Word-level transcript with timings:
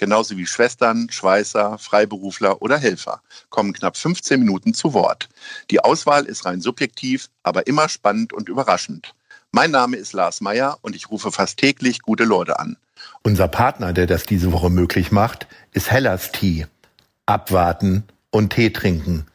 genauso 0.00 0.36
wie 0.36 0.46
Schwestern, 0.46 1.08
Schweißer, 1.10 1.78
Freiberufler 1.78 2.60
oder 2.62 2.78
Helfer, 2.78 3.22
kommen 3.50 3.74
knapp 3.74 3.96
15 3.96 4.40
Minuten 4.40 4.74
zu 4.74 4.94
Wort. 4.94 5.28
Die 5.70 5.78
Auswahl 5.80 6.24
ist 6.24 6.46
rein 6.46 6.62
subjektiv, 6.62 7.28
aber 7.44 7.68
immer 7.68 7.88
spannend 7.88 8.32
und 8.32 8.48
überraschend. 8.48 9.14
Mein 9.52 9.70
Name 9.70 9.98
ist 9.98 10.14
Lars 10.14 10.40
Meyer 10.40 10.78
und 10.80 10.96
ich 10.96 11.10
rufe 11.10 11.30
fast 11.30 11.58
täglich 11.58 12.00
gute 12.00 12.24
Leute 12.24 12.58
an. 12.58 12.78
Unser 13.22 13.46
Partner, 13.48 13.92
der 13.92 14.06
das 14.06 14.24
diese 14.24 14.52
Woche 14.52 14.70
möglich 14.70 15.12
macht, 15.12 15.46
ist 15.72 15.90
Hellas 15.90 16.32
Tea. 16.32 16.64
Abwarten 17.26 18.04
und 18.30 18.54
Tee 18.54 18.70
trinken. 18.70 19.26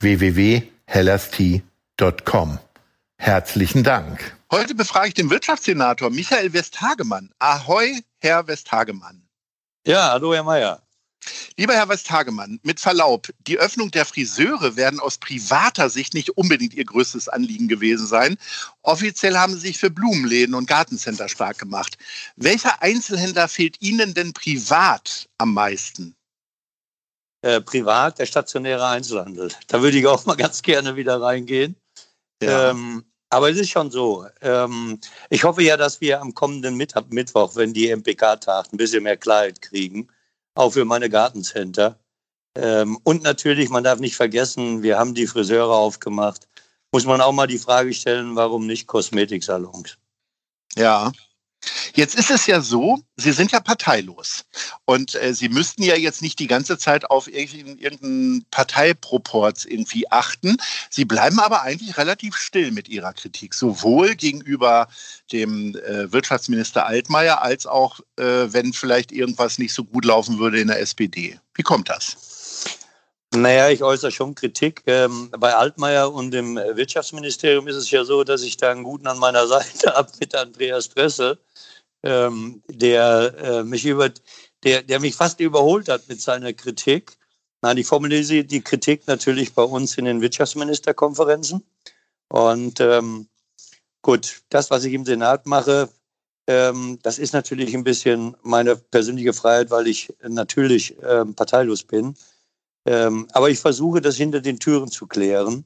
www.hellastea.com. 0.00 2.58
Herzlichen 3.18 3.84
Dank. 3.84 4.36
Heute 4.50 4.74
befrage 4.74 5.06
ich 5.08 5.14
den 5.14 5.30
Wirtschaftssenator 5.30 6.10
Michael 6.10 6.52
Westhagemann. 6.52 7.30
Ahoi, 7.38 8.00
Herr 8.18 8.48
Westhagemann. 8.48 9.21
Ja, 9.84 10.12
hallo 10.12 10.32
Herr 10.32 10.44
Mayer. 10.44 10.80
Lieber 11.56 11.74
Herr 11.74 11.88
Westhagemann, 11.88 12.60
mit 12.62 12.78
Verlaub, 12.78 13.28
die 13.46 13.58
Öffnung 13.58 13.90
der 13.90 14.04
Friseure 14.04 14.76
werden 14.76 15.00
aus 15.00 15.18
privater 15.18 15.90
Sicht 15.90 16.14
nicht 16.14 16.30
unbedingt 16.30 16.74
Ihr 16.74 16.84
größtes 16.84 17.28
Anliegen 17.28 17.66
gewesen 17.66 18.06
sein. 18.06 18.36
Offiziell 18.82 19.36
haben 19.36 19.54
Sie 19.54 19.60
sich 19.60 19.78
für 19.78 19.90
Blumenläden 19.90 20.54
und 20.54 20.66
Gartencenter 20.66 21.28
stark 21.28 21.58
gemacht. 21.58 21.98
Welcher 22.36 22.80
Einzelhändler 22.80 23.48
fehlt 23.48 23.80
Ihnen 23.80 24.14
denn 24.14 24.32
privat 24.32 25.28
am 25.38 25.52
meisten? 25.52 26.14
Äh, 27.42 27.60
privat 27.60 28.20
der 28.20 28.26
stationäre 28.26 28.86
Einzelhandel. 28.86 29.50
Da 29.66 29.82
würde 29.82 29.98
ich 29.98 30.06
auch 30.06 30.26
mal 30.26 30.36
ganz 30.36 30.62
gerne 30.62 30.94
wieder 30.94 31.20
reingehen. 31.20 31.76
Ja. 32.40 32.70
Ähm, 32.70 33.04
aber 33.32 33.50
es 33.50 33.58
ist 33.58 33.70
schon 33.70 33.90
so. 33.90 34.26
Ähm, 34.42 35.00
ich 35.30 35.42
hoffe 35.42 35.62
ja, 35.62 35.78
dass 35.78 36.00
wir 36.02 36.20
am 36.20 36.34
kommenden 36.34 36.76
Mittwoch, 36.76 37.56
wenn 37.56 37.72
die 37.72 37.88
MPK 37.88 38.36
tagt, 38.36 38.72
ein 38.72 38.76
bisschen 38.76 39.04
mehr 39.04 39.16
Klarheit 39.16 39.62
kriegen, 39.62 40.08
auch 40.54 40.70
für 40.70 40.84
meine 40.84 41.08
Gartencenter. 41.08 41.98
Ähm, 42.54 42.98
und 43.04 43.22
natürlich, 43.22 43.70
man 43.70 43.84
darf 43.84 44.00
nicht 44.00 44.16
vergessen, 44.16 44.82
wir 44.82 44.98
haben 44.98 45.14
die 45.14 45.26
Friseure 45.26 45.74
aufgemacht. 45.74 46.46
Muss 46.92 47.06
man 47.06 47.22
auch 47.22 47.32
mal 47.32 47.46
die 47.46 47.58
Frage 47.58 47.94
stellen, 47.94 48.36
warum 48.36 48.66
nicht 48.66 48.86
Kosmetiksalons? 48.86 49.96
Ja, 50.76 51.10
Jetzt 51.94 52.14
ist 52.14 52.30
es 52.30 52.46
ja 52.46 52.60
so, 52.60 52.98
Sie 53.16 53.32
sind 53.32 53.52
ja 53.52 53.60
parteilos 53.60 54.44
und 54.84 55.14
äh, 55.14 55.34
Sie 55.34 55.48
müssten 55.48 55.82
ja 55.82 55.94
jetzt 55.94 56.22
nicht 56.22 56.38
die 56.38 56.46
ganze 56.46 56.78
Zeit 56.78 57.10
auf 57.10 57.28
irgendeinen, 57.28 57.78
irgendeinen 57.78 58.46
Parteiproports 58.50 59.64
irgendwie 59.64 60.10
achten. 60.10 60.56
Sie 60.90 61.04
bleiben 61.04 61.38
aber 61.38 61.62
eigentlich 61.62 61.96
relativ 61.96 62.36
still 62.36 62.70
mit 62.70 62.88
Ihrer 62.88 63.12
Kritik, 63.12 63.54
sowohl 63.54 64.14
gegenüber 64.14 64.88
dem 65.30 65.76
äh, 65.76 66.10
Wirtschaftsminister 66.12 66.86
Altmaier 66.86 67.42
als 67.42 67.66
auch, 67.66 68.00
äh, 68.16 68.24
wenn 68.24 68.72
vielleicht 68.72 69.12
irgendwas 69.12 69.58
nicht 69.58 69.74
so 69.74 69.84
gut 69.84 70.04
laufen 70.04 70.38
würde 70.38 70.60
in 70.60 70.68
der 70.68 70.80
SPD. 70.80 71.38
Wie 71.54 71.62
kommt 71.62 71.88
das? 71.88 72.31
Naja, 73.34 73.70
ich 73.70 73.82
äußere 73.82 74.10
schon 74.10 74.34
Kritik. 74.34 74.82
Ähm, 74.86 75.30
bei 75.38 75.54
Altmaier 75.54 76.12
und 76.12 76.32
dem 76.32 76.56
Wirtschaftsministerium 76.56 77.66
ist 77.66 77.76
es 77.76 77.90
ja 77.90 78.04
so, 78.04 78.24
dass 78.24 78.42
ich 78.42 78.56
da 78.56 78.70
einen 78.70 78.82
guten 78.84 79.06
an 79.06 79.18
meiner 79.18 79.46
Seite 79.48 79.94
habe 79.94 80.10
mit 80.20 80.34
Andreas 80.34 80.90
Dressel 80.90 81.38
ähm, 82.02 82.62
der 82.68 83.34
äh, 83.38 83.64
mich 83.64 83.84
über, 83.86 84.10
der, 84.64 84.82
der 84.82 85.00
mich 85.00 85.14
fast 85.14 85.40
überholt 85.40 85.88
hat 85.88 86.08
mit 86.08 86.20
seiner 86.20 86.52
Kritik. 86.52 87.16
Nein, 87.62 87.78
ich 87.78 87.86
formuliere 87.86 88.44
die 88.44 88.60
Kritik 88.60 89.06
natürlich 89.06 89.54
bei 89.54 89.62
uns 89.62 89.96
in 89.96 90.04
den 90.04 90.20
Wirtschaftsministerkonferenzen. 90.20 91.64
Und 92.28 92.80
ähm, 92.80 93.28
gut, 94.02 94.42
das, 94.48 94.70
was 94.70 94.84
ich 94.84 94.94
im 94.94 95.04
Senat 95.04 95.46
mache, 95.46 95.88
ähm, 96.48 96.98
das 97.02 97.18
ist 97.18 97.34
natürlich 97.34 97.74
ein 97.74 97.84
bisschen 97.84 98.36
meine 98.42 98.74
persönliche 98.74 99.32
Freiheit, 99.32 99.70
weil 99.70 99.86
ich 99.86 100.12
natürlich 100.26 100.96
ähm, 101.02 101.34
parteilos 101.34 101.84
bin. 101.84 102.16
Ähm, 102.86 103.28
aber 103.32 103.50
ich 103.50 103.60
versuche, 103.60 104.00
das 104.00 104.16
hinter 104.16 104.40
den 104.40 104.58
Türen 104.58 104.90
zu 104.90 105.06
klären, 105.06 105.64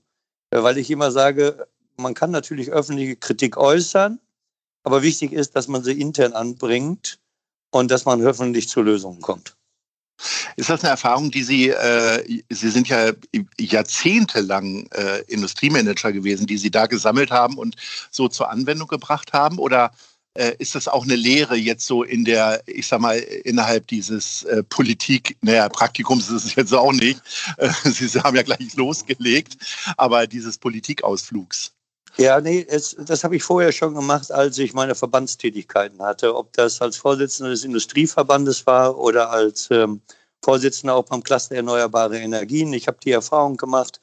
äh, 0.51 0.63
weil 0.63 0.79
ich 0.79 0.91
immer 0.91 1.11
sage, 1.11 1.67
man 1.97 2.15
kann 2.15 2.31
natürlich 2.31 2.71
öffentliche 2.71 3.17
Kritik 3.17 3.57
äußern, 3.57 4.21
aber 4.83 5.03
wichtig 5.03 5.33
ist, 5.33 5.57
dass 5.57 5.69
man 5.69 5.83
sie 5.83 5.99
intern 5.99 6.35
anbringt 6.35 7.19
und 7.71 7.91
dass 7.91 8.05
man 8.05 8.23
hoffentlich 8.25 8.69
zu 8.69 8.83
Lösungen 8.83 9.21
kommt. 9.21 9.57
Ist 10.57 10.71
das 10.71 10.81
eine 10.81 10.91
Erfahrung, 10.91 11.31
die 11.31 11.43
Sie, 11.43 11.69
äh, 11.69 12.43
Sie 12.49 12.71
sind 12.71 12.89
ja 12.89 13.13
jahrzehntelang 13.59 14.87
äh, 14.93 15.21
Industriemanager 15.29 16.13
gewesen, 16.13 16.47
die 16.47 16.57
Sie 16.57 16.71
da 16.71 16.87
gesammelt 16.87 17.31
haben 17.31 17.59
und 17.59 17.77
so 18.11 18.29
zur 18.29 18.51
Anwendung 18.51 18.89
gebracht 18.89 19.35
haben? 19.35 19.59
Oder 19.59 19.93
ist 20.59 20.75
das 20.75 20.89
auch 20.89 21.05
eine 21.05 21.17
Lehre 21.17 21.57
jetzt 21.57 21.87
so 21.87 22.03
in 22.03 22.25
der, 22.25 22.63
ich 22.67 22.87
sag 22.87 23.01
mal, 23.01 23.19
innerhalb 23.19 23.87
dieses 23.89 24.45
äh, 24.45 24.63
Politik, 24.63 25.37
naja, 25.41 25.69
Praktikums 25.69 26.31
ist 26.31 26.45
es 26.45 26.55
jetzt 26.55 26.75
auch 26.75 26.93
nicht. 26.93 27.21
Äh, 27.59 27.71
Sie 27.85 28.21
haben 28.21 28.37
ja 28.37 28.43
gleich 28.43 28.75
losgelegt, 28.77 29.57
aber 29.97 30.27
dieses 30.27 30.59
Politikausflugs? 30.59 31.73
Ja, 32.19 32.41
nee, 32.41 32.65
es, 32.69 32.97
das 32.99 33.25
habe 33.25 33.37
ich 33.37 33.43
vorher 33.43 33.73
schon 33.73 33.95
gemacht, 33.95 34.33
als 34.33 34.57
ich 34.59 34.73
meine 34.73 34.95
Verbandstätigkeiten 34.95 36.01
hatte. 36.01 36.35
Ob 36.35 36.53
das 36.55 36.81
als 36.81 36.97
Vorsitzender 36.97 37.51
des 37.51 37.65
Industrieverbandes 37.65 38.67
war 38.67 38.97
oder 38.97 39.31
als 39.31 39.69
ähm, 39.71 40.01
Vorsitzender 40.43 40.95
auch 40.95 41.05
beim 41.05 41.23
Cluster 41.23 41.57
Erneuerbare 41.57 42.19
Energien. 42.19 42.73
Ich 42.73 42.87
habe 42.87 42.99
die 43.05 43.11
Erfahrung 43.11 43.57
gemacht, 43.59 44.01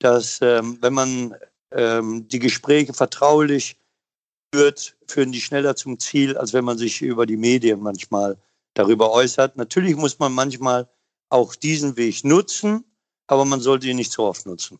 dass 0.00 0.40
ähm, 0.42 0.78
wenn 0.80 0.92
man 0.92 1.34
ähm, 1.70 2.26
die 2.28 2.40
Gespräche 2.40 2.92
vertraulich 2.94 3.76
führt, 4.52 4.96
führen 5.06 5.32
die 5.32 5.40
schneller 5.40 5.76
zum 5.76 5.98
Ziel, 5.98 6.36
als 6.36 6.52
wenn 6.52 6.64
man 6.64 6.78
sich 6.78 7.00
über 7.02 7.26
die 7.26 7.36
Medien 7.36 7.80
manchmal 7.80 8.36
darüber 8.74 9.10
äußert. 9.12 9.56
Natürlich 9.56 9.96
muss 9.96 10.18
man 10.18 10.32
manchmal 10.32 10.88
auch 11.30 11.54
diesen 11.54 11.96
Weg 11.96 12.24
nutzen, 12.24 12.84
aber 13.26 13.44
man 13.44 13.60
sollte 13.60 13.88
ihn 13.88 13.96
nicht 13.96 14.12
so 14.12 14.24
oft 14.24 14.46
nutzen. 14.46 14.78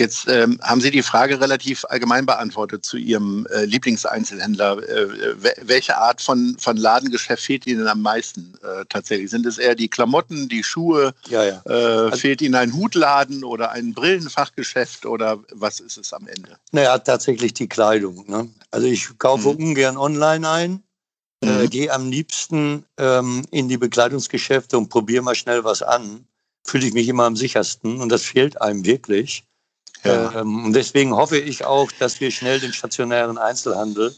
Jetzt 0.00 0.28
ähm, 0.28 0.58
haben 0.62 0.80
Sie 0.80 0.90
die 0.90 1.02
Frage 1.02 1.38
relativ 1.42 1.84
allgemein 1.84 2.24
beantwortet 2.24 2.86
zu 2.86 2.96
Ihrem 2.96 3.46
äh, 3.52 3.66
Lieblingseinzelhändler. 3.66 4.78
Äh, 4.78 5.34
welche 5.60 5.98
Art 5.98 6.22
von, 6.22 6.56
von 6.58 6.78
Ladengeschäft 6.78 7.42
fehlt 7.42 7.66
Ihnen 7.66 7.86
am 7.86 8.00
meisten 8.00 8.54
äh, 8.62 8.86
tatsächlich? 8.88 9.28
Sind 9.28 9.44
es 9.44 9.58
eher 9.58 9.74
die 9.74 9.88
Klamotten, 9.88 10.48
die 10.48 10.64
Schuhe? 10.64 11.12
Ja, 11.28 11.44
ja. 11.44 11.62
Äh, 11.66 11.72
also, 11.72 12.16
fehlt 12.16 12.40
Ihnen 12.40 12.54
ein 12.54 12.72
Hutladen 12.72 13.44
oder 13.44 13.72
ein 13.72 13.92
Brillenfachgeschäft 13.92 15.04
oder 15.04 15.38
was 15.52 15.80
ist 15.80 15.98
es 15.98 16.14
am 16.14 16.26
Ende? 16.26 16.56
Naja, 16.72 16.96
tatsächlich 16.96 17.52
die 17.52 17.68
Kleidung. 17.68 18.24
Ne? 18.26 18.48
Also 18.70 18.86
ich 18.86 19.18
kaufe 19.18 19.50
mhm. 19.50 19.64
ungern 19.64 19.98
online 19.98 20.48
ein. 20.48 20.82
Äh, 21.42 21.64
mhm. 21.64 21.70
gehe 21.70 21.92
am 21.92 22.10
liebsten 22.10 22.86
ähm, 22.96 23.44
in 23.50 23.68
die 23.68 23.76
Bekleidungsgeschäfte 23.76 24.78
und 24.78 24.88
probiere 24.88 25.22
mal 25.22 25.34
schnell 25.34 25.62
was 25.62 25.82
an. 25.82 26.24
Fühle 26.64 26.86
ich 26.86 26.94
mich 26.94 27.06
immer 27.06 27.24
am 27.24 27.36
sichersten 27.36 28.00
und 28.00 28.08
das 28.08 28.22
fehlt 28.22 28.62
einem 28.62 28.86
wirklich. 28.86 29.44
Ja. 30.04 30.40
Ähm, 30.40 30.66
und 30.66 30.72
deswegen 30.72 31.14
hoffe 31.14 31.38
ich 31.38 31.64
auch, 31.64 31.90
dass 31.92 32.20
wir 32.20 32.30
schnell 32.30 32.60
den 32.60 32.72
stationären 32.72 33.38
Einzelhandel 33.38 34.14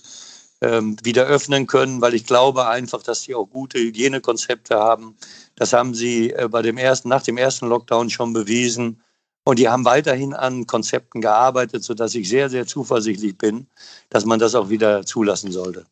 ähm, 0.60 0.97
wieder 1.03 1.26
öffnen 1.26 1.66
können, 1.66 2.00
weil 2.00 2.15
ich 2.15 2.25
glaube 2.25 2.69
einfach, 2.69 3.03
dass 3.03 3.22
sie 3.22 3.34
auch 3.34 3.47
gute 3.47 3.78
Hygienekonzepte 3.78 4.76
haben. 4.76 5.16
Das 5.56 5.72
haben 5.72 5.94
sie 5.94 6.31
äh, 6.31 6.48
bei 6.48 6.62
dem 6.62 6.78
ersten, 6.78 7.09
nach 7.09 7.22
dem 7.22 7.37
ersten 7.37 7.69
Lockdown 7.69 8.10
schon 8.10 8.32
bewiesen. 8.32 9.03
Und 9.44 9.59
die 9.59 9.69
haben 9.69 9.84
weiterhin 9.84 10.34
an 10.34 10.69
Konzepten 10.69 11.21
gearbeitet, 11.21 11.83
sodass 11.83 12.15
ich 12.15 12.28
sehr, 12.28 12.48
sehr 12.48 12.66
zuversichtlich 12.66 13.36
bin, 13.36 13.66
dass 14.09 14.24
man 14.24 14.39
das 14.39 14.54
auch 14.54 14.68
wieder 14.68 15.04
zulassen 15.04 15.51
sollte. 15.51 15.84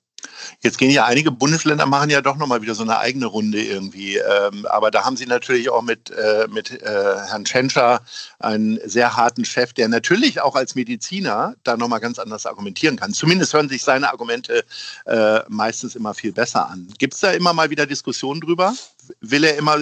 Jetzt 0.61 0.79
gehen 0.79 0.91
ja 0.91 1.05
einige 1.05 1.31
Bundesländer 1.31 1.87
machen 1.87 2.11
ja 2.11 2.21
doch 2.21 2.37
nochmal 2.37 2.63
wieder 2.63 2.75
so 2.75 2.83
eine 2.83 2.99
eigene 2.99 3.27
Runde 3.27 3.63
irgendwie. 3.63 4.17
Ähm, 4.17 4.67
aber 4.67 4.91
da 4.91 5.05
haben 5.05 5.17
sie 5.17 5.27
natürlich 5.27 5.71
auch 5.71 5.83
mit, 5.83 6.11
äh, 6.11 6.47
mit 6.51 6.71
äh, 6.83 7.17
Herrn 7.29 7.45
Tschentscher 7.45 8.01
einen 8.39 8.79
sehr 8.85 9.17
harten 9.17 9.45
Chef, 9.45 9.73
der 9.73 9.89
natürlich 9.89 10.41
auch 10.41 10.57
als 10.57 10.75
Mediziner 10.75 11.55
da 11.65 11.77
nochmal 11.77 12.01
ganz 12.01 12.19
anders 12.19 12.47
argumentieren 12.47 12.97
kann. 12.97 13.13
Zumindest 13.13 13.55
hören 13.55 13.69
sich 13.69 13.83
seine 13.83 14.11
Argumente 14.11 14.65
äh, 15.07 15.41
meistens 15.49 15.97
immer 15.97 16.15
viel 16.15 16.33
besser 16.33 16.69
an. 16.69 16.89
Gibt 16.99 17.15
es 17.15 17.21
da 17.21 17.31
immer 17.33 17.53
mal 17.53 17.71
wieder 17.71 17.87
Diskussionen 17.87 18.41
drüber? 18.41 18.75
Will 19.21 19.45
er 19.45 19.57
immer 19.57 19.79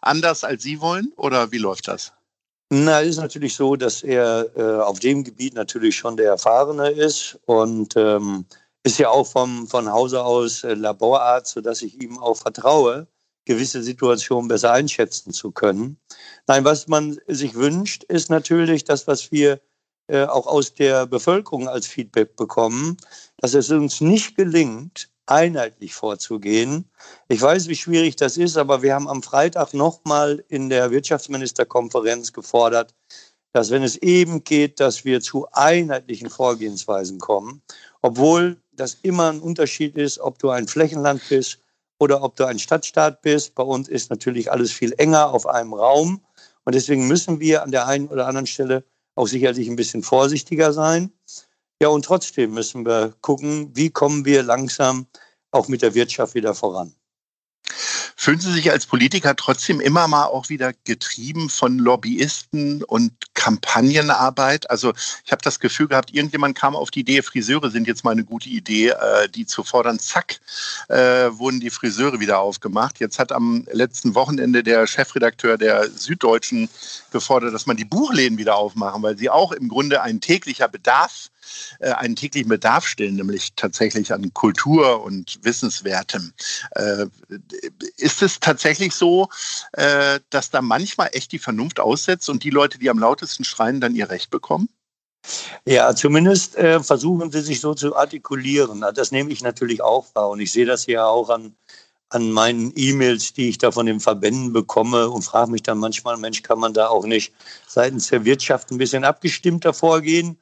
anders 0.00 0.44
als 0.44 0.62
Sie 0.62 0.80
wollen 0.80 1.12
oder 1.16 1.50
wie 1.52 1.58
läuft 1.58 1.88
das? 1.88 2.12
Na, 2.72 3.00
ist 3.00 3.16
natürlich 3.16 3.56
so, 3.56 3.74
dass 3.74 4.04
er 4.04 4.46
äh, 4.56 4.80
auf 4.80 5.00
dem 5.00 5.24
Gebiet 5.24 5.54
natürlich 5.54 5.96
schon 5.96 6.16
der 6.16 6.28
Erfahrene 6.28 6.90
ist 6.90 7.36
und 7.46 7.96
ähm, 7.96 8.44
ist 8.82 8.98
ja 8.98 9.10
auch 9.10 9.26
vom, 9.26 9.66
von 9.66 9.90
Hause 9.90 10.24
aus 10.24 10.64
äh, 10.64 10.74
Laborarzt, 10.74 11.52
sodass 11.52 11.82
ich 11.82 12.02
ihm 12.02 12.18
auch 12.18 12.36
vertraue 12.36 13.06
gewisse 13.44 13.82
Situationen 13.82 14.48
besser 14.48 14.72
einschätzen 14.72 15.32
zu 15.32 15.50
können. 15.50 15.98
Nein, 16.46 16.64
was 16.64 16.88
man 16.88 17.18
sich 17.26 17.54
wünscht, 17.54 18.04
ist 18.04 18.30
natürlich 18.30 18.84
das, 18.84 19.06
was 19.06 19.32
wir 19.32 19.60
äh, 20.08 20.24
auch 20.24 20.46
aus 20.46 20.74
der 20.74 21.06
Bevölkerung 21.06 21.68
als 21.68 21.86
Feedback 21.86 22.36
bekommen, 22.36 22.96
dass 23.38 23.54
es 23.54 23.70
uns 23.70 24.00
nicht 24.00 24.36
gelingt, 24.36 25.10
einheitlich 25.26 25.94
vorzugehen. 25.94 26.90
Ich 27.28 27.40
weiß, 27.40 27.68
wie 27.68 27.76
schwierig 27.76 28.16
das 28.16 28.36
ist, 28.36 28.56
aber 28.56 28.82
wir 28.82 28.94
haben 28.94 29.08
am 29.08 29.22
Freitag 29.22 29.74
nochmal 29.74 30.44
in 30.48 30.68
der 30.68 30.90
Wirtschaftsministerkonferenz 30.90 32.32
gefordert, 32.32 32.94
dass 33.52 33.70
wenn 33.70 33.82
es 33.82 33.96
eben 33.96 34.44
geht, 34.44 34.80
dass 34.80 35.04
wir 35.04 35.20
zu 35.20 35.46
einheitlichen 35.52 36.30
Vorgehensweisen 36.30 37.18
kommen, 37.18 37.62
obwohl 38.02 38.56
das 38.80 38.98
immer 39.02 39.30
ein 39.30 39.40
Unterschied 39.40 39.96
ist, 39.96 40.18
ob 40.18 40.38
du 40.38 40.50
ein 40.50 40.66
Flächenland 40.66 41.22
bist 41.28 41.58
oder 41.98 42.22
ob 42.22 42.36
du 42.36 42.44
ein 42.44 42.58
Stadtstaat 42.58 43.22
bist. 43.22 43.54
Bei 43.54 43.62
uns 43.62 43.88
ist 43.88 44.10
natürlich 44.10 44.50
alles 44.50 44.72
viel 44.72 44.94
enger 44.96 45.30
auf 45.30 45.46
einem 45.46 45.74
Raum 45.74 46.24
und 46.64 46.74
deswegen 46.74 47.06
müssen 47.06 47.40
wir 47.40 47.62
an 47.62 47.70
der 47.70 47.86
einen 47.86 48.08
oder 48.08 48.26
anderen 48.26 48.46
Stelle 48.46 48.84
auch 49.14 49.26
sicherlich 49.26 49.68
ein 49.68 49.76
bisschen 49.76 50.02
vorsichtiger 50.02 50.72
sein. 50.72 51.12
Ja, 51.82 51.88
und 51.88 52.04
trotzdem 52.04 52.52
müssen 52.54 52.84
wir 52.84 53.14
gucken, 53.20 53.70
wie 53.74 53.90
kommen 53.90 54.24
wir 54.24 54.42
langsam 54.42 55.06
auch 55.50 55.68
mit 55.68 55.82
der 55.82 55.94
Wirtschaft 55.94 56.34
wieder 56.34 56.54
voran. 56.54 56.94
Fühlen 58.22 58.38
Sie 58.38 58.52
sich 58.52 58.70
als 58.70 58.84
Politiker 58.84 59.34
trotzdem 59.34 59.80
immer 59.80 60.06
mal 60.06 60.26
auch 60.26 60.50
wieder 60.50 60.74
getrieben 60.84 61.48
von 61.48 61.78
Lobbyisten 61.78 62.84
und 62.84 63.12
Kampagnenarbeit? 63.32 64.68
Also 64.68 64.92
ich 65.24 65.32
habe 65.32 65.40
das 65.40 65.58
Gefühl 65.58 65.88
gehabt, 65.88 66.12
irgendjemand 66.12 66.54
kam 66.54 66.76
auf 66.76 66.90
die 66.90 67.00
Idee, 67.00 67.22
Friseure 67.22 67.70
sind 67.70 67.86
jetzt 67.86 68.04
mal 68.04 68.10
eine 68.10 68.24
gute 68.24 68.50
Idee, 68.50 68.88
äh, 68.88 69.26
die 69.30 69.46
zu 69.46 69.64
fordern. 69.64 69.98
Zack, 69.98 70.38
äh, 70.88 71.30
wurden 71.30 71.60
die 71.60 71.70
Friseure 71.70 72.20
wieder 72.20 72.40
aufgemacht. 72.40 73.00
Jetzt 73.00 73.18
hat 73.18 73.32
am 73.32 73.66
letzten 73.72 74.14
Wochenende 74.14 74.62
der 74.62 74.86
Chefredakteur 74.86 75.56
der 75.56 75.88
Süddeutschen 75.88 76.68
gefordert, 77.12 77.54
dass 77.54 77.64
man 77.64 77.78
die 77.78 77.86
Buchläden 77.86 78.36
wieder 78.36 78.56
aufmachen, 78.56 79.02
weil 79.02 79.16
sie 79.16 79.30
auch 79.30 79.50
im 79.50 79.70
Grunde 79.70 80.02
ein 80.02 80.20
täglicher 80.20 80.68
Bedarf 80.68 81.30
äh, 81.80 81.90
einen 81.92 82.16
täglichen 82.16 82.48
Bedarf 82.48 82.86
stillen, 82.86 83.16
nämlich 83.16 83.54
tatsächlich 83.56 84.12
an 84.12 84.32
Kultur 84.34 85.02
und 85.02 85.38
Wissenswertem. 85.42 86.32
Äh, 86.72 87.06
ist 87.96 88.22
es 88.22 88.40
tatsächlich 88.40 88.94
so, 88.94 89.28
äh, 89.72 90.20
dass 90.30 90.50
da 90.50 90.62
manchmal 90.62 91.10
echt 91.12 91.32
die 91.32 91.38
Vernunft 91.38 91.80
aussetzt 91.80 92.28
und 92.28 92.44
die 92.44 92.50
Leute, 92.50 92.78
die 92.78 92.90
am 92.90 92.98
lautesten 92.98 93.44
schreien, 93.44 93.80
dann 93.80 93.94
ihr 93.94 94.10
Recht 94.10 94.30
bekommen? 94.30 94.68
Ja, 95.66 95.94
zumindest 95.94 96.56
äh, 96.56 96.82
versuchen 96.82 97.30
sie 97.30 97.42
sich 97.42 97.60
so 97.60 97.74
zu 97.74 97.94
artikulieren. 97.94 98.84
Das 98.94 99.12
nehme 99.12 99.30
ich 99.30 99.42
natürlich 99.42 99.82
auch 99.82 100.06
wahr 100.14 100.30
und 100.30 100.40
ich 100.40 100.52
sehe 100.52 100.64
das 100.64 100.86
ja 100.86 101.04
auch 101.06 101.28
an, 101.28 101.54
an 102.08 102.32
meinen 102.32 102.72
E-Mails, 102.74 103.34
die 103.34 103.48
ich 103.48 103.58
da 103.58 103.70
von 103.70 103.86
den 103.86 104.00
Verbänden 104.00 104.52
bekomme 104.52 105.08
und 105.10 105.22
frage 105.22 105.50
mich 105.50 105.62
dann 105.62 105.78
manchmal, 105.78 106.16
Mensch, 106.16 106.42
kann 106.42 106.58
man 106.58 106.74
da 106.74 106.88
auch 106.88 107.04
nicht 107.04 107.32
seitens 107.66 108.08
der 108.08 108.24
Wirtschaft 108.24 108.70
ein 108.70 108.78
bisschen 108.78 109.04
abgestimmter 109.04 109.72
vorgehen? 109.72 110.38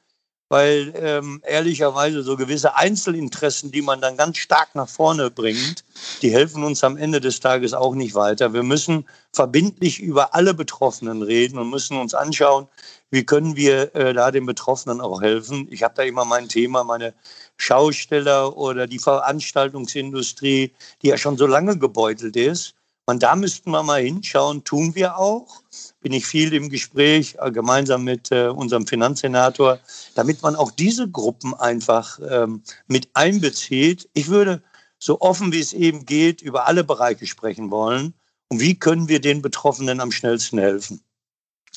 Weil 0.48 0.92
ähm, 0.96 1.42
ehrlicherweise 1.46 2.22
so 2.22 2.36
gewisse 2.36 2.74
Einzelinteressen, 2.76 3.70
die 3.70 3.82
man 3.82 4.00
dann 4.00 4.16
ganz 4.16 4.38
stark 4.38 4.74
nach 4.74 4.88
vorne 4.88 5.30
bringt, 5.30 5.84
die 6.22 6.32
helfen 6.32 6.64
uns 6.64 6.82
am 6.84 6.96
Ende 6.96 7.20
des 7.20 7.40
Tages 7.40 7.74
auch 7.74 7.94
nicht 7.94 8.14
weiter. 8.14 8.54
Wir 8.54 8.62
müssen 8.62 9.06
verbindlich 9.32 10.00
über 10.00 10.34
alle 10.34 10.54
Betroffenen 10.54 11.22
reden 11.22 11.58
und 11.58 11.70
müssen 11.70 11.98
uns 11.98 12.14
anschauen, 12.14 12.66
wie 13.10 13.24
können 13.24 13.56
wir 13.56 13.94
äh, 13.94 14.12
da 14.12 14.30
den 14.30 14.46
Betroffenen 14.46 15.00
auch 15.00 15.22
helfen. 15.22 15.66
Ich 15.70 15.82
habe 15.82 15.94
da 15.96 16.02
immer 16.02 16.24
mein 16.24 16.48
Thema, 16.48 16.84
meine 16.84 17.14
Schausteller 17.56 18.56
oder 18.56 18.86
die 18.86 18.98
Veranstaltungsindustrie, 18.98 20.72
die 21.02 21.08
ja 21.08 21.16
schon 21.16 21.36
so 21.36 21.46
lange 21.46 21.78
gebeutelt 21.78 22.36
ist. 22.36 22.74
Und 23.08 23.22
da 23.22 23.34
müssten 23.37 23.70
wir 23.70 23.82
mal 23.82 24.02
hinschauen, 24.02 24.64
tun 24.64 24.94
wir 24.94 25.16
auch 25.16 25.62
bin 26.00 26.12
ich 26.12 26.26
viel 26.26 26.52
im 26.52 26.69
Gespräch, 26.69 27.37
äh, 27.40 27.50
gemeinsam 27.50 28.05
mit 28.05 28.31
äh, 28.31 28.49
unserem 28.49 28.87
Finanzsenator, 28.87 29.78
damit 30.14 30.43
man 30.43 30.56
auch 30.56 30.70
diese 30.70 31.08
Gruppen 31.10 31.55
einfach 31.55 32.19
ähm, 32.28 32.62
mit 32.87 33.08
einbezieht. 33.14 34.08
Ich 34.12 34.28
würde 34.28 34.62
so 34.99 35.20
offen 35.20 35.52
wie 35.52 35.60
es 35.60 35.72
eben 35.72 36.05
geht 36.05 36.43
über 36.43 36.66
alle 36.66 36.84
Bereiche 36.84 37.26
sprechen 37.26 37.70
wollen. 37.70 38.12
Und 38.49 38.60
wie 38.60 38.78
können 38.78 39.08
wir 39.08 39.20
den 39.20 39.40
Betroffenen 39.40 40.00
am 40.00 40.12
schnellsten 40.12 40.58
helfen? 40.58 41.00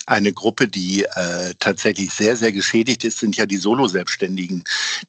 Eine 0.05 0.33
Gruppe, 0.33 0.67
die 0.67 1.03
äh, 1.03 1.53
tatsächlich 1.59 2.11
sehr, 2.11 2.35
sehr 2.35 2.51
geschädigt 2.51 3.03
ist, 3.03 3.19
sind 3.19 3.37
ja 3.37 3.45
die 3.45 3.57
Solo-Selbstständigen, 3.57 4.63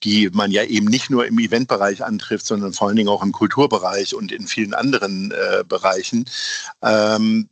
die 0.04 0.30
man 0.30 0.50
ja 0.50 0.64
eben 0.64 0.86
nicht 0.86 1.10
nur 1.10 1.26
im 1.26 1.38
Eventbereich 1.38 2.04
antrifft, 2.04 2.46
sondern 2.46 2.72
vor 2.72 2.88
allen 2.88 2.96
Dingen 2.96 3.08
auch 3.08 3.22
im 3.22 3.32
Kulturbereich 3.32 4.14
und 4.14 4.32
in 4.32 4.46
vielen 4.46 4.74
anderen 4.74 5.30
äh, 5.32 5.64
Bereichen. 5.66 6.24
Ähm, 6.82 7.48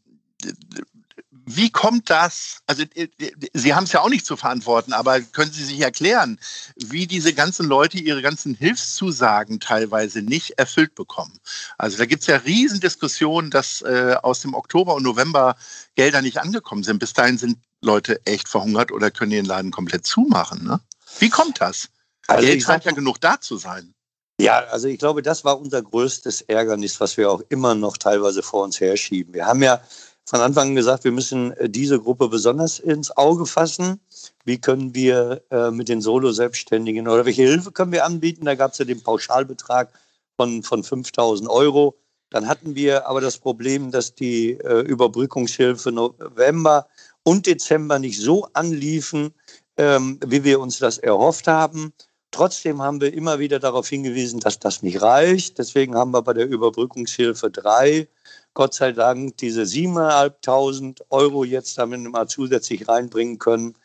wie 1.57 1.71
kommt 1.71 2.11
das? 2.11 2.59
Also 2.67 2.85
äh, 2.95 3.09
äh, 3.19 3.33
Sie 3.53 3.75
haben 3.75 3.85
es 3.85 3.93
ja 3.93 4.01
auch 4.01 4.09
nicht 4.09 4.27
zu 4.27 4.37
verantworten, 4.37 4.93
aber 4.93 5.21
können 5.21 5.53
Sie 5.53 5.65
sich 5.65 5.81
erklären, 5.81 6.39
wie 6.77 7.07
diese 7.07 7.33
ganzen 7.35 7.67
Leute 7.67 7.99
ihre 7.99 8.23
ganzen 8.23 8.55
Hilfszusagen 8.55 9.61
teilweise 9.61 10.23
nicht 10.23 10.59
erfüllt 10.59 10.95
bekommen? 10.95 11.39
Also 11.79 11.99
da 11.99 12.07
gibt 12.07 12.23
es 12.23 12.27
ja 12.29 12.37
Riesendiskussionen, 12.37 13.51
dass 13.51 13.83
äh, 13.83 14.17
aus 14.23 14.41
dem 14.41 14.55
Oktober 14.55 14.95
und 14.95 15.03
November 15.03 15.57
Gelder 15.95 16.23
nicht 16.23 16.39
angekommen 16.39 16.83
sind. 16.83 16.99
Bis 16.99 17.13
dahin 17.13 17.39
sind 17.39 17.59
Leute 17.83 18.25
echt 18.27 18.49
verhungert 18.49 18.93
oder 18.93 19.11
können 19.11 19.31
den 19.31 19.45
Laden 19.45 19.71
komplett 19.71 20.07
zumachen. 20.07 20.65
Ne? 20.65 20.81
Wie 21.19 21.31
kommt 21.31 21.61
das? 21.61 21.89
Also 22.27 22.47
Geld 22.47 22.63
scheint 22.63 22.85
ja 22.85 22.93
genug 22.93 23.21
da 23.21 23.41
zu 23.41 23.57
sein. 23.57 23.95
Ja, 24.41 24.61
also 24.71 24.89
ich 24.89 24.99
glaube, 24.99 25.21
das 25.21 25.45
war 25.45 25.61
unser 25.61 25.83
größtes 25.83 26.43
Ärgernis, 26.43 26.99
was 26.99 27.19
wir 27.19 27.31
auch 27.31 27.43
immer 27.51 27.75
noch 27.75 27.99
teilweise 27.99 28.43
vor 28.43 28.65
uns 28.65 28.81
herschieben. 28.81 29.35
Wir 29.35 29.47
haben 29.47 29.63
ja 29.63 29.83
von 30.27 30.41
Anfang 30.41 30.69
an 30.69 30.75
gesagt, 30.77 31.05
wir 31.05 31.13
müssen 31.13 31.53
äh, 31.53 31.69
diese 31.69 32.01
Gruppe 32.01 32.29
besonders 32.29 32.79
ins 32.79 33.17
Auge 33.17 33.47
fassen. 33.47 34.01
Wie 34.45 34.61
können 34.61 34.95
wir 34.95 35.43
äh, 35.51 35.71
mit 35.71 35.89
den 35.89 36.01
Solo-Selbstständigen 36.01 37.09
oder 37.09 37.27
welche 37.27 37.43
Hilfe 37.43 37.73
können 37.73 37.93
wir 37.93 38.05
anbieten? 38.05 38.45
Da 38.45 38.55
gab 38.55 38.73
es 38.73 38.79
ja 38.79 38.85
den 38.85 39.03
Pauschalbetrag 39.03 39.91
von, 40.37 40.63
von 40.63 40.85
5000 40.85 41.51
Euro. 41.51 41.97
Dann 42.31 42.47
hatten 42.47 42.77
wir 42.77 43.09
aber 43.09 43.21
das 43.21 43.39
Problem, 43.39 43.91
dass 43.91 44.15
die 44.15 44.53
äh, 44.53 44.81
Überbrückungshilfe 44.81 45.91
November 45.91 46.87
und 47.25 47.47
Dezember 47.47 47.99
nicht 47.99 48.21
so 48.21 48.47
anliefen, 48.53 49.35
ähm, 49.77 50.21
wie 50.25 50.45
wir 50.45 50.61
uns 50.61 50.79
das 50.79 50.99
erhofft 50.99 51.49
haben. 51.49 51.93
Trotzdem 52.31 52.81
haben 52.81 53.01
wir 53.01 53.13
immer 53.13 53.41
wieder 53.41 53.59
darauf 53.59 53.89
hingewiesen, 53.89 54.39
dass 54.39 54.61
das 54.61 54.83
nicht 54.83 55.03
reicht. 55.03 55.59
Deswegen 55.59 55.97
haben 55.97 56.13
wir 56.13 56.23
bei 56.23 56.33
der 56.33 56.47
Überbrückungshilfe 56.47 57.51
3 57.51 58.07
Gott 58.55 58.75
sei 58.75 58.93
Dank 58.93 59.37
diese 59.39 59.63
7.500 59.63 61.03
Euro 61.11 61.45
jetzt 61.45 61.79
damit 61.79 62.01
mal 62.11 62.27
zusätzlich 62.27 62.89
reinbringen 62.89 63.39
können. 63.39 63.77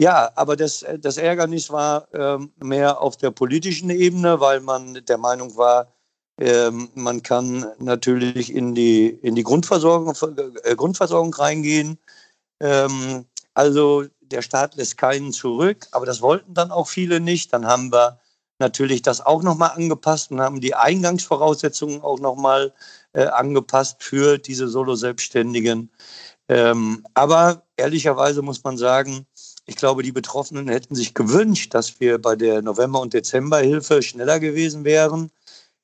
Ja, 0.00 0.32
aber 0.34 0.56
das, 0.56 0.84
das 0.98 1.16
Ärgernis 1.16 1.70
war 1.70 2.08
ähm, 2.12 2.52
mehr 2.56 3.00
auf 3.00 3.16
der 3.16 3.30
politischen 3.30 3.90
Ebene, 3.90 4.40
weil 4.40 4.60
man 4.60 4.94
der 5.06 5.18
Meinung 5.18 5.56
war, 5.56 5.92
ähm, 6.40 6.88
man 6.94 7.22
kann 7.22 7.66
natürlich 7.78 8.52
in 8.52 8.74
die, 8.74 9.06
in 9.06 9.34
die 9.36 9.44
Grundversorgung, 9.44 10.14
äh, 10.64 10.74
Grundversorgung 10.74 11.32
reingehen. 11.34 11.98
Ähm, 12.60 13.26
also 13.54 14.04
der 14.20 14.42
Staat 14.42 14.74
lässt 14.76 14.98
keinen 14.98 15.32
zurück, 15.32 15.86
aber 15.92 16.06
das 16.06 16.20
wollten 16.22 16.54
dann 16.54 16.72
auch 16.72 16.88
viele 16.88 17.20
nicht. 17.20 17.52
Dann 17.52 17.66
haben 17.66 17.92
wir 17.92 18.18
natürlich 18.62 19.02
das 19.02 19.20
auch 19.20 19.42
nochmal 19.42 19.72
angepasst 19.76 20.30
und 20.30 20.40
haben 20.40 20.60
die 20.60 20.74
Eingangsvoraussetzungen 20.74 22.00
auch 22.00 22.20
nochmal 22.20 22.72
äh, 23.12 23.26
angepasst 23.26 24.02
für 24.02 24.38
diese 24.38 24.68
Solo-Selbstständigen. 24.68 25.90
Ähm, 26.48 27.04
aber 27.14 27.62
ehrlicherweise 27.76 28.40
muss 28.40 28.64
man 28.64 28.78
sagen, 28.78 29.26
ich 29.66 29.76
glaube, 29.76 30.02
die 30.02 30.12
Betroffenen 30.12 30.68
hätten 30.68 30.94
sich 30.94 31.14
gewünscht, 31.14 31.74
dass 31.74 32.00
wir 32.00 32.20
bei 32.20 32.36
der 32.36 32.62
November- 32.62 33.00
und 33.00 33.12
Dezemberhilfe 33.12 34.02
schneller 34.02 34.40
gewesen 34.40 34.84
wären. 34.84 35.30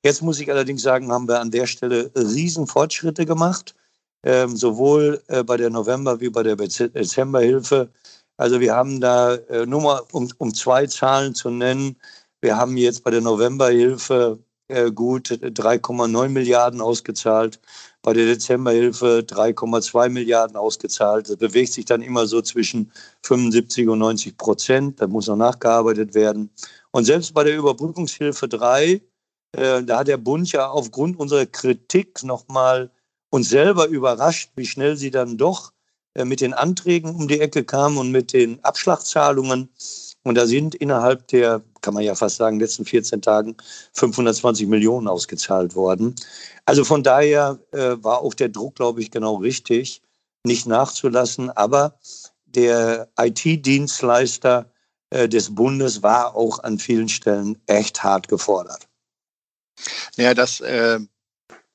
Jetzt 0.03 0.21
muss 0.21 0.39
ich 0.39 0.49
allerdings 0.51 0.81
sagen, 0.81 1.11
haben 1.11 1.27
wir 1.27 1.39
an 1.39 1.51
der 1.51 1.67
Stelle 1.67 2.11
riesen 2.15 2.67
Fortschritte 2.67 3.25
gemacht, 3.25 3.75
ähm, 4.23 4.55
sowohl 4.55 5.21
äh, 5.27 5.43
bei 5.43 5.57
der 5.57 5.69
November- 5.69 6.19
wie 6.19 6.29
bei 6.29 6.43
der 6.43 6.55
Dezemberhilfe. 6.55 7.89
Also 8.37 8.59
wir 8.59 8.73
haben 8.73 9.01
da 9.01 9.35
äh, 9.35 9.65
nur 9.65 9.81
mal, 9.81 10.01
um, 10.11 10.29
um 10.37 10.53
zwei 10.53 10.87
Zahlen 10.87 11.35
zu 11.35 11.49
nennen, 11.49 11.97
wir 12.41 12.57
haben 12.57 12.77
jetzt 12.77 13.03
bei 13.03 13.11
der 13.11 13.21
Novemberhilfe 13.21 14.39
äh, 14.69 14.91
gut 14.91 15.29
3,9 15.29 16.29
Milliarden 16.29 16.81
ausgezahlt, 16.81 17.59
bei 18.01 18.13
der 18.13 18.25
Dezemberhilfe 18.25 19.25
3,2 19.27 20.09
Milliarden 20.09 20.55
ausgezahlt. 20.55 21.29
Das 21.29 21.37
bewegt 21.37 21.73
sich 21.73 21.85
dann 21.85 22.01
immer 22.01 22.27
so 22.27 22.41
zwischen 22.41 22.91
75 23.23 23.89
und 23.89 23.99
90 23.99 24.37
Prozent. 24.37 25.01
Da 25.01 25.07
muss 25.07 25.27
noch 25.27 25.35
nachgearbeitet 25.35 26.13
werden. 26.13 26.49
Und 26.91 27.05
selbst 27.05 27.33
bei 27.33 27.43
der 27.43 27.57
Überbrückungshilfe 27.57 28.47
3, 28.47 29.01
äh, 29.53 29.83
da 29.83 29.99
hat 29.99 30.07
der 30.07 30.17
Bund 30.17 30.51
ja 30.51 30.69
aufgrund 30.69 31.19
unserer 31.19 31.45
Kritik 31.45 32.23
nochmal 32.23 32.91
uns 33.31 33.49
selber 33.49 33.87
überrascht, 33.87 34.51
wie 34.55 34.65
schnell 34.65 34.95
sie 34.95 35.11
dann 35.11 35.37
doch 35.37 35.71
äh, 36.13 36.25
mit 36.25 36.41
den 36.41 36.53
Anträgen 36.53 37.15
um 37.15 37.27
die 37.27 37.39
Ecke 37.39 37.63
kamen 37.63 37.97
und 37.97 38.11
mit 38.11 38.33
den 38.33 38.63
Abschlagszahlungen. 38.63 39.69
Und 40.23 40.35
da 40.35 40.45
sind 40.45 40.75
innerhalb 40.75 41.27
der, 41.29 41.61
kann 41.81 41.93
man 41.93 42.03
ja 42.03 42.13
fast 42.13 42.37
sagen, 42.37 42.59
letzten 42.59 42.85
14 42.85 43.21
Tagen 43.21 43.55
520 43.93 44.67
Millionen 44.67 45.07
ausgezahlt 45.07 45.75
worden. 45.75 46.15
Also 46.65 46.83
von 46.83 47.03
daher 47.03 47.57
äh, 47.71 47.95
war 48.01 48.21
auch 48.21 48.33
der 48.33 48.49
Druck, 48.49 48.75
glaube 48.75 49.01
ich, 49.01 49.11
genau 49.11 49.35
richtig, 49.35 50.01
nicht 50.45 50.67
nachzulassen. 50.67 51.49
Aber 51.49 51.97
der 52.45 53.09
IT-Dienstleister 53.17 54.69
äh, 55.09 55.29
des 55.29 55.55
Bundes 55.55 56.03
war 56.03 56.35
auch 56.35 56.59
an 56.59 56.79
vielen 56.79 57.09
Stellen 57.09 57.57
echt 57.67 58.03
hart 58.03 58.27
gefordert. 58.27 58.87
Ja, 60.17 60.33
das 60.33 60.59
äh, 60.59 60.99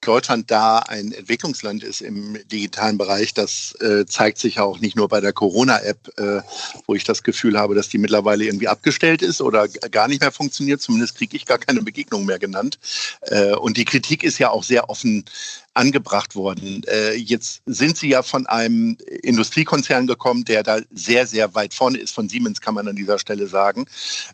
Deutschland 0.05 0.51
da 0.51 0.79
ein 0.79 1.13
Entwicklungsland 1.13 1.83
ist 1.83 2.01
im 2.01 2.39
digitalen 2.51 2.99
Bereich, 2.99 3.35
das 3.35 3.75
äh, 3.81 4.07
zeigt 4.07 4.39
sich 4.39 4.61
auch 4.61 4.79
nicht 4.81 4.97
nur 4.97 5.09
bei 5.09 5.21
der 5.21 5.33
Corona-App, 5.33 6.19
äh, 6.19 6.41
wo 6.87 6.95
ich 6.95 7.05
das 7.05 7.23
Gefühl 7.23 7.59
habe, 7.59 7.75
dass 7.75 7.89
die 7.89 7.99
mittlerweile 7.99 8.45
irgendwie 8.45 8.69
abgestellt 8.69 9.23
ist 9.23 9.41
oder 9.41 9.69
gar 9.69 10.09
nicht 10.09 10.21
mehr 10.21 10.33
funktioniert. 10.33 10.81
Zumindest 10.81 11.17
kriege 11.17 11.37
ich 11.37 11.47
gar 11.47 11.59
keine 11.59 11.83
Begegnung 11.83 12.25
mehr 12.25 12.39
genannt. 12.39 12.79
Äh, 13.23 13.55
und 13.55 13.77
die 13.77 13.85
Kritik 13.85 14.23
ist 14.23 14.39
ja 14.39 14.51
auch 14.51 14.63
sehr 14.63 14.91
offen 14.91 15.25
angebracht 15.75 16.37
worden. 16.37 16.83
Äh, 16.87 17.15
jetzt 17.15 17.63
sind 17.67 17.97
Sie 17.97 18.09
ja 18.09 18.23
von 18.23 18.47
einem 18.47 18.97
Industriekonzern 19.23 20.07
gekommen, 20.07 20.45
der 20.45 20.63
da 20.63 20.79
sehr, 20.91 21.27
sehr 21.27 21.55
weit 21.55 21.75
vorne 21.75 21.99
ist. 21.99 22.15
Von 22.15 22.29
Siemens 22.29 22.61
kann 22.61 22.75
man 22.75 22.89
an 22.89 22.97
dieser 22.97 23.19
Stelle 23.19 23.49
sagen. 23.49 23.87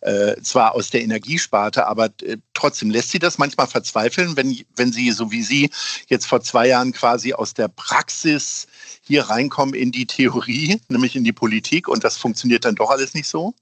Äh, 0.03 0.37
zwar 0.43 0.75
aus 0.75 0.91
der 0.91 1.03
Energiesparte, 1.03 1.87
aber 1.87 2.11
äh, 2.23 2.37
trotzdem 2.55 2.91
lässt 2.91 3.11
Sie 3.11 3.19
das 3.19 3.39
manchmal 3.39 3.67
verzweifeln, 3.67 4.37
wenn, 4.37 4.57
wenn 4.77 4.93
Sie, 4.93 5.11
so 5.11 5.31
wie 5.31 5.43
Sie, 5.43 5.71
jetzt 6.09 6.27
vor 6.27 6.43
zwei 6.43 6.69
Jahren 6.69 6.93
quasi 6.93 7.33
aus 7.33 7.55
der 7.55 7.69
Praxis 7.69 8.67
hier 9.01 9.25
reinkommen 9.25 9.75
in 9.75 9.93
die 9.93 10.07
Theorie, 10.07 10.81
nämlich 10.89 11.17
in 11.17 11.25
die 11.25 11.33
Politik 11.33 11.89
und 11.89 12.05
das 12.05 12.19
funktioniert 12.19 12.65
dann 12.65 12.75
doch 12.75 12.91
alles 12.91 13.15
nicht 13.15 13.29
so? 13.29 13.55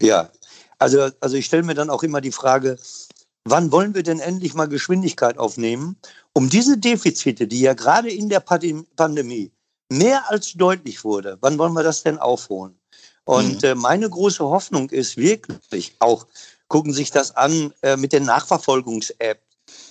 Ja, 0.00 0.30
also, 0.78 1.10
also 1.20 1.36
ich 1.36 1.46
stelle 1.46 1.64
mir 1.64 1.74
dann 1.74 1.90
auch 1.90 2.02
immer 2.02 2.20
die 2.20 2.32
Frage, 2.32 2.78
wann 3.44 3.72
wollen 3.72 3.94
wir 3.94 4.02
denn 4.02 4.20
endlich 4.20 4.54
mal 4.54 4.68
Geschwindigkeit 4.68 5.38
aufnehmen, 5.38 5.96
um 6.36 6.50
diese 6.50 6.76
Defizite, 6.76 7.46
die 7.46 7.62
ja 7.62 7.72
gerade 7.72 8.10
in 8.10 8.28
der 8.28 8.40
Pandemie 8.40 9.50
mehr 9.90 10.30
als 10.30 10.52
deutlich 10.52 11.02
wurde, 11.02 11.38
wann 11.40 11.56
wollen 11.56 11.72
wir 11.72 11.82
das 11.82 12.02
denn 12.02 12.18
aufholen? 12.18 12.78
Und 13.24 13.62
mhm. 13.62 13.68
äh, 13.68 13.74
meine 13.74 14.10
große 14.10 14.44
Hoffnung 14.44 14.90
ist 14.90 15.16
wirklich 15.16 15.96
auch, 15.98 16.26
gucken 16.68 16.92
sich 16.92 17.10
das 17.10 17.34
an 17.36 17.72
äh, 17.80 17.96
mit 17.96 18.12
den 18.12 18.24
Nachverfolgungs-App, 18.24 19.40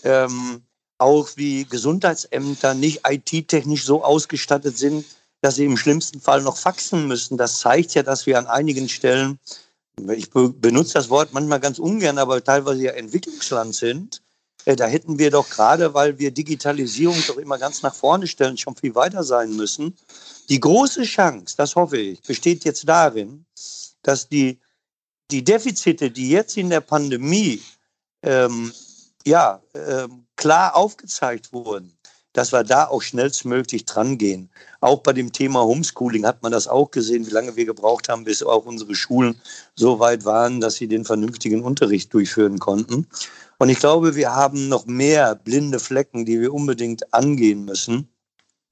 ähm, 0.04 0.62
auch 1.00 1.30
wie 1.36 1.66
Gesundheitsämter 1.66 2.76
nicht 2.76 3.02
IT-technisch 3.08 3.84
so 3.84 4.04
ausgestattet 4.04 4.78
sind, 4.78 5.04
dass 5.42 5.56
sie 5.56 5.66
im 5.66 5.78
schlimmsten 5.78 6.22
Fall 6.22 6.44
noch 6.44 6.58
faxen 6.58 7.08
müssen. 7.08 7.38
Das 7.38 7.58
zeigt 7.58 7.96
ja, 7.96 8.04
dass 8.04 8.28
wir 8.28 8.38
an 8.38 8.46
einigen 8.46 8.88
Stellen 8.88 9.40
ich 10.14 10.30
benutze 10.30 10.94
das 10.94 11.10
Wort 11.10 11.30
manchmal 11.32 11.62
ganz 11.62 11.80
ungern, 11.80 12.18
aber 12.18 12.44
teilweise 12.44 12.84
ja 12.84 12.92
Entwicklungsland 12.92 13.74
sind, 13.74 14.22
da 14.66 14.88
hätten 14.88 15.20
wir 15.20 15.30
doch 15.30 15.50
gerade, 15.50 15.94
weil 15.94 16.18
wir 16.18 16.32
Digitalisierung 16.32 17.18
doch 17.28 17.38
immer 17.38 17.60
ganz 17.60 17.84
nach 17.84 17.94
vorne 17.94 18.26
stellen, 18.26 18.58
schon 18.58 18.76
viel 18.76 18.96
weiter 18.96 19.24
sein 19.24 19.56
müssen. 19.56 19.96
Die 20.50 20.60
große 20.60 21.04
Chance, 21.04 21.56
das 21.58 21.76
hoffe 21.76 21.98
ich, 21.98 22.22
besteht 22.22 22.66
jetzt 22.66 22.88
darin, 22.88 23.46
dass 24.02 24.28
die, 24.28 24.60
die 25.30 25.44
Defizite, 25.44 26.10
die 26.10 26.30
jetzt 26.30 26.58
in 26.58 26.70
der 26.70 26.82
Pandemie 26.82 27.62
ähm, 28.24 28.72
ja, 29.26 29.62
ähm, 29.74 30.26
klar 30.36 30.76
aufgezeigt 30.76 31.54
wurden, 31.54 31.96
dass 32.34 32.52
wir 32.52 32.64
da 32.64 32.88
auch 32.88 33.02
schnellstmöglich 33.02 33.86
dran 33.86 34.18
gehen. 34.18 34.50
Auch 34.82 35.02
bei 35.02 35.14
dem 35.14 35.32
Thema 35.32 35.64
Homeschooling 35.64 36.26
hat 36.26 36.44
man 36.44 36.52
das 36.52 36.68
auch 36.68 36.92
gesehen, 36.92 37.26
wie 37.26 37.32
lange 37.32 37.56
wir 37.56 37.66
gebraucht 37.66 38.10
haben, 38.10 38.26
bis 38.26 38.44
auch 38.44 38.66
unsere 38.66 38.94
Schulen 38.94 39.40
so 39.76 40.00
weit 40.00 40.26
waren, 40.26 40.60
dass 40.60 40.76
sie 40.76 40.88
den 40.88 41.06
vernünftigen 41.06 41.64
Unterricht 41.64 42.14
durchführen 42.14 42.60
konnten. 42.60 43.08
Und 43.58 43.70
ich 43.70 43.80
glaube, 43.80 44.16
wir 44.16 44.34
haben 44.34 44.68
noch 44.68 44.86
mehr 44.86 45.36
blinde 45.36 45.80
Flecken, 45.80 46.26
die 46.26 46.42
wir 46.42 46.54
unbedingt 46.54 47.14
angehen 47.14 47.66
müssen. 47.66 48.10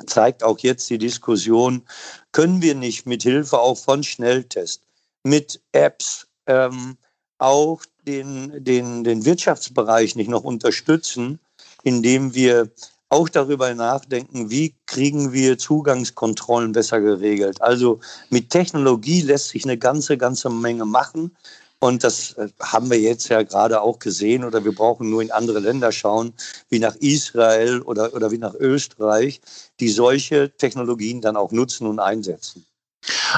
Zeigt 0.05 0.43
auch 0.43 0.59
jetzt 0.59 0.89
die 0.89 0.97
Diskussion, 0.97 1.83
können 2.31 2.61
wir 2.61 2.75
nicht 2.75 3.05
mit 3.05 3.23
Hilfe 3.23 3.59
auch 3.59 3.77
von 3.77 4.03
Schnelltest, 4.03 4.81
mit 5.23 5.61
Apps, 5.71 6.27
ähm, 6.47 6.97
auch 7.37 7.81
den, 8.05 8.63
den, 8.63 9.03
den 9.03 9.25
Wirtschaftsbereich 9.25 10.15
nicht 10.15 10.29
noch 10.29 10.43
unterstützen, 10.43 11.39
indem 11.83 12.33
wir 12.33 12.69
auch 13.09 13.29
darüber 13.29 13.73
nachdenken, 13.75 14.49
wie 14.49 14.75
kriegen 14.87 15.31
wir 15.31 15.57
Zugangskontrollen 15.57 16.71
besser 16.71 16.99
geregelt. 16.99 17.61
Also 17.61 17.99
mit 18.29 18.49
Technologie 18.49 19.21
lässt 19.21 19.49
sich 19.49 19.63
eine 19.65 19.77
ganze, 19.77 20.17
ganze 20.17 20.49
Menge 20.49 20.85
machen. 20.85 21.35
Und 21.83 22.05
das 22.05 22.31
äh, 22.37 22.47
haben 22.61 22.89
wir 22.89 22.97
jetzt 22.97 23.27
ja 23.27 23.43
gerade 23.43 23.81
auch 23.81 23.99
gesehen 23.99 24.45
oder 24.45 24.63
wir 24.63 24.73
brauchen 24.73 25.09
nur 25.09 25.21
in 25.21 25.31
andere 25.31 25.59
Länder 25.59 25.91
schauen, 25.91 26.31
wie 26.69 26.79
nach 26.79 26.95
Israel 26.95 27.81
oder, 27.81 28.13
oder 28.13 28.31
wie 28.31 28.37
nach 28.37 28.53
Österreich, 28.53 29.41
die 29.81 29.89
solche 29.89 30.55
Technologien 30.55 31.19
dann 31.19 31.35
auch 31.35 31.51
nutzen 31.51 31.85
und 31.87 31.99
einsetzen. 31.99 32.65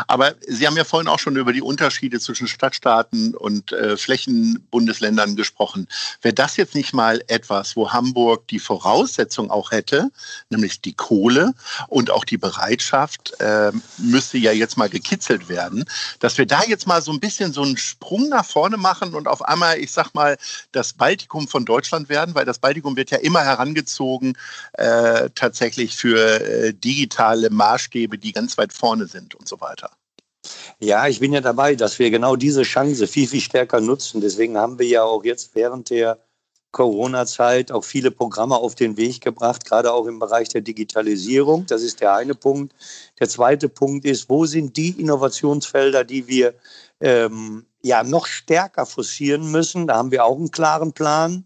Aber 0.07 0.35
Sie 0.47 0.67
haben 0.67 0.77
ja 0.77 0.83
vorhin 0.83 1.07
auch 1.07 1.19
schon 1.19 1.35
über 1.35 1.53
die 1.53 1.61
Unterschiede 1.61 2.19
zwischen 2.19 2.47
Stadtstaaten 2.47 3.35
und 3.35 3.71
äh, 3.71 3.97
Flächenbundesländern 3.97 5.35
gesprochen. 5.35 5.87
Wäre 6.21 6.33
das 6.33 6.57
jetzt 6.57 6.75
nicht 6.75 6.93
mal 6.93 7.23
etwas, 7.27 7.75
wo 7.75 7.91
Hamburg 7.91 8.47
die 8.47 8.59
Voraussetzung 8.59 9.51
auch 9.51 9.71
hätte, 9.71 10.11
nämlich 10.49 10.81
die 10.81 10.93
Kohle 10.93 11.53
und 11.87 12.11
auch 12.11 12.25
die 12.25 12.37
Bereitschaft, 12.37 13.39
äh, 13.39 13.71
müsste 13.97 14.37
ja 14.37 14.51
jetzt 14.51 14.77
mal 14.77 14.89
gekitzelt 14.89 15.49
werden, 15.49 15.85
dass 16.19 16.37
wir 16.37 16.45
da 16.45 16.63
jetzt 16.63 16.87
mal 16.87 17.01
so 17.01 17.11
ein 17.11 17.19
bisschen 17.19 17.53
so 17.53 17.61
einen 17.63 17.77
Sprung 17.77 18.29
nach 18.29 18.45
vorne 18.45 18.77
machen 18.77 19.13
und 19.13 19.27
auf 19.27 19.41
einmal, 19.43 19.79
ich 19.79 19.91
sag 19.91 20.13
mal, 20.13 20.37
das 20.71 20.93
Baltikum 20.93 21.47
von 21.47 21.65
Deutschland 21.65 22.09
werden, 22.09 22.35
weil 22.35 22.45
das 22.45 22.59
Baltikum 22.59 22.95
wird 22.95 23.11
ja 23.11 23.17
immer 23.17 23.41
herangezogen 23.41 24.37
äh, 24.73 25.29
tatsächlich 25.35 25.95
für 25.95 26.41
äh, 26.41 26.73
digitale 26.73 27.49
Maßstäbe, 27.49 28.17
die 28.17 28.31
ganz 28.31 28.57
weit 28.57 28.73
vorne 28.73 29.07
sind 29.07 29.35
und 29.35 29.47
so 29.47 29.61
weiter. 29.61 29.84
Ja, 30.79 31.07
ich 31.07 31.19
bin 31.19 31.33
ja 31.33 31.41
dabei, 31.41 31.75
dass 31.75 31.99
wir 31.99 32.09
genau 32.11 32.35
diese 32.35 32.63
Chance 32.63 33.07
viel, 33.07 33.27
viel 33.27 33.41
stärker 33.41 33.79
nutzen. 33.79 34.21
Deswegen 34.21 34.57
haben 34.57 34.77
wir 34.77 34.87
ja 34.87 35.03
auch 35.03 35.23
jetzt 35.23 35.55
während 35.55 35.89
der 35.89 36.19
Corona-Zeit 36.71 37.71
auch 37.71 37.85
viele 37.85 38.11
Programme 38.11 38.57
auf 38.57 38.75
den 38.75 38.97
Weg 38.97 39.21
gebracht, 39.21 39.63
gerade 39.63 39.93
auch 39.93 40.07
im 40.07 40.19
Bereich 40.19 40.49
der 40.49 40.59
Digitalisierung. 40.59 41.65
Das 41.67 41.81
ist 41.81 42.01
der 42.01 42.13
eine 42.13 42.35
Punkt. 42.35 42.75
Der 43.17 43.29
zweite 43.29 43.69
Punkt 43.69 44.03
ist, 44.03 44.29
wo 44.29 44.45
sind 44.45 44.75
die 44.75 44.89
Innovationsfelder, 44.99 46.03
die 46.03 46.27
wir 46.27 46.53
ähm, 46.99 47.65
ja 47.81 48.03
noch 48.03 48.25
stärker 48.25 48.85
forcieren 48.85 49.49
müssen? 49.51 49.87
Da 49.87 49.95
haben 49.95 50.11
wir 50.11 50.25
auch 50.25 50.35
einen 50.37 50.51
klaren 50.51 50.91
Plan. 50.91 51.45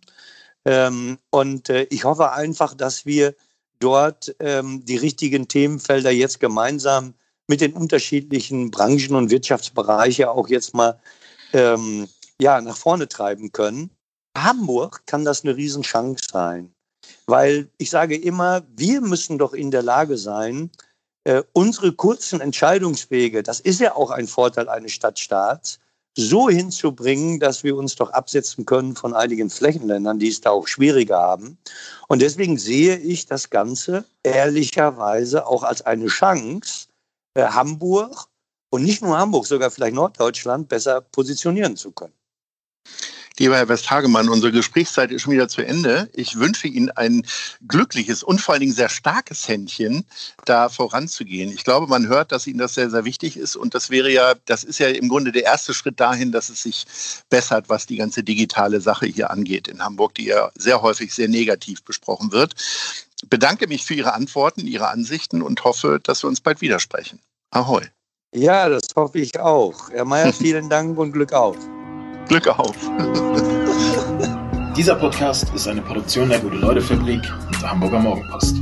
Ähm, 0.65 1.19
und 1.29 1.69
äh, 1.69 1.83
ich 1.91 2.05
hoffe 2.05 2.31
einfach, 2.31 2.73
dass 2.73 3.05
wir 3.05 3.35
dort 3.77 4.35
ähm, 4.39 4.83
die 4.83 4.97
richtigen 4.97 5.47
Themenfelder 5.47 6.09
jetzt 6.09 6.39
gemeinsam 6.39 7.13
mit 7.49 7.61
den 7.61 7.73
unterschiedlichen 7.73 8.69
Branchen 8.69 9.15
und 9.15 9.31
Wirtschaftsbereiche 9.31 10.29
auch 10.29 10.47
jetzt 10.47 10.75
mal 10.75 10.99
ähm, 11.51 12.07
ja, 12.39 12.61
nach 12.61 12.77
vorne 12.77 13.07
treiben 13.07 13.51
können. 13.51 13.89
Hamburg 14.37 15.01
kann 15.07 15.25
das 15.25 15.43
eine 15.43 15.57
Riesenchance 15.57 16.27
sein, 16.31 16.71
weil 17.25 17.67
ich 17.79 17.89
sage 17.89 18.15
immer, 18.15 18.61
wir 18.77 19.01
müssen 19.01 19.39
doch 19.39 19.53
in 19.53 19.71
der 19.71 19.81
Lage 19.81 20.17
sein, 20.17 20.69
äh, 21.23 21.41
unsere 21.53 21.91
kurzen 21.91 22.39
Entscheidungswege, 22.39 23.41
das 23.41 23.59
ist 23.59 23.79
ja 23.79 23.95
auch 23.95 24.11
ein 24.11 24.27
Vorteil 24.27 24.69
eines 24.69 24.91
Stadtstaats, 24.91 25.79
so 26.15 26.49
hinzubringen, 26.49 27.39
dass 27.39 27.63
wir 27.63 27.75
uns 27.75 27.95
doch 27.95 28.11
absetzen 28.11 28.65
können 28.65 28.95
von 28.95 29.13
einigen 29.13 29.49
Flächenländern, 29.49 30.19
die 30.19 30.29
es 30.29 30.41
da 30.41 30.51
auch 30.51 30.67
schwieriger 30.67 31.17
haben. 31.17 31.57
Und 32.07 32.21
deswegen 32.21 32.57
sehe 32.57 32.97
ich 32.97 33.25
das 33.25 33.49
Ganze 33.49 34.05
ehrlicherweise 34.23 35.47
auch 35.47 35.63
als 35.63 35.81
eine 35.81 36.07
Chance, 36.07 36.88
Hamburg 37.47 38.27
und 38.69 38.83
nicht 38.83 39.01
nur 39.01 39.17
Hamburg, 39.17 39.47
sogar 39.47 39.71
vielleicht 39.71 39.95
Norddeutschland 39.95 40.69
besser 40.69 41.01
positionieren 41.01 41.75
zu 41.75 41.91
können. 41.91 42.13
Lieber 43.39 43.55
Herr 43.55 43.69
Westhagemann, 43.69 44.27
unsere 44.27 44.51
Gesprächszeit 44.51 45.11
ist 45.11 45.21
schon 45.21 45.31
wieder 45.31 45.47
zu 45.47 45.61
Ende. 45.61 46.09
Ich 46.13 46.39
wünsche 46.39 46.67
Ihnen 46.67 46.91
ein 46.91 47.25
glückliches 47.65 48.21
und 48.21 48.41
vor 48.41 48.53
allen 48.53 48.59
Dingen 48.59 48.73
sehr 48.73 48.89
starkes 48.89 49.47
Händchen, 49.47 50.05
da 50.43 50.67
voranzugehen. 50.67 51.49
Ich 51.49 51.63
glaube, 51.63 51.87
man 51.87 52.07
hört, 52.09 52.33
dass 52.33 52.47
Ihnen 52.47 52.59
das 52.59 52.73
sehr, 52.73 52.89
sehr 52.89 53.05
wichtig 53.05 53.37
ist. 53.37 53.55
Und 53.55 53.75
das 53.75 53.89
wäre 53.89 54.11
ja, 54.11 54.33
das 54.45 54.65
ist 54.65 54.77
ja 54.79 54.89
im 54.89 55.07
Grunde 55.07 55.31
der 55.31 55.45
erste 55.45 55.73
Schritt 55.73 56.01
dahin, 56.01 56.33
dass 56.33 56.49
es 56.49 56.63
sich 56.63 56.85
bessert, 57.29 57.69
was 57.69 57.85
die 57.85 57.95
ganze 57.95 58.23
digitale 58.23 58.81
Sache 58.81 59.05
hier 59.05 59.31
angeht 59.31 59.69
in 59.69 59.81
Hamburg, 59.81 60.15
die 60.15 60.25
ja 60.25 60.51
sehr 60.55 60.81
häufig 60.81 61.13
sehr 61.13 61.29
negativ 61.29 61.81
besprochen 61.83 62.33
wird. 62.33 62.55
Bedanke 63.29 63.67
mich 63.67 63.85
für 63.85 63.93
Ihre 63.93 64.15
Antworten, 64.15 64.67
Ihre 64.67 64.89
Ansichten 64.89 65.41
und 65.41 65.63
hoffe, 65.63 66.01
dass 66.03 66.23
wir 66.23 66.27
uns 66.27 66.41
bald 66.41 66.59
widersprechen. 66.59 67.21
Ahoi. 67.51 67.81
Ja, 68.35 68.69
das 68.69 68.83
hoffe 68.95 69.17
ich 69.17 69.39
auch. 69.39 69.89
Herr 69.89 70.05
Mayer, 70.05 70.31
vielen 70.33 70.69
Dank 70.69 70.97
und 70.99 71.11
Glück 71.11 71.33
auf. 71.33 71.57
Glück 72.27 72.47
auf. 72.47 72.75
Dieser 74.77 74.95
Podcast 74.95 75.51
ist 75.55 75.67
eine 75.67 75.81
Produktion 75.81 76.29
der 76.29 76.39
Gute-Leute-Fabrik 76.39 77.21
und 77.47 77.61
der 77.61 77.71
Hamburger 77.71 77.99
Morgenpost. 77.99 78.55